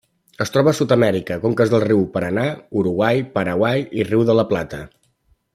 Es 0.45 0.51
troba 0.53 0.71
a 0.71 0.77
Sud-amèrica: 0.77 1.37
conques 1.43 1.73
dels 1.75 1.85
rius 1.85 2.09
Paranà, 2.17 2.47
Uruguai, 2.83 3.23
Paraguai 3.39 3.87
i 4.01 4.11
Riu 4.13 4.29
de 4.31 4.41
La 4.41 4.51
Plata. 4.55 4.85